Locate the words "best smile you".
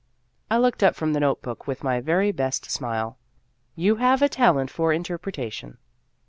2.31-3.97